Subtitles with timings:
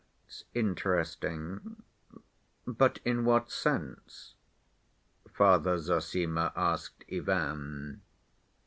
[0.25, 1.83] "That's interesting.
[2.65, 4.33] But in what sense?"
[5.31, 8.01] Father Zossima asked Ivan.